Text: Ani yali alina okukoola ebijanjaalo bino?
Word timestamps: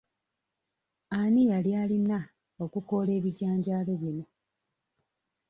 Ani 1.19 1.41
yali 1.51 1.71
alina 1.81 2.19
okukoola 2.63 3.11
ebijanjaalo 3.19 3.93
bino? 4.01 4.25